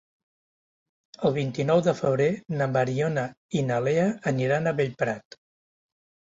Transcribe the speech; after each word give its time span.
El 1.29 1.35
vint-i-nou 1.35 1.83
de 1.89 1.93
febrer 1.99 2.27
na 2.55 2.69
Mariona 2.73 3.27
i 3.61 3.63
na 3.71 3.79
Lea 3.91 4.09
aniran 4.35 4.69
a 4.69 4.77
Bellprat. 4.83 5.43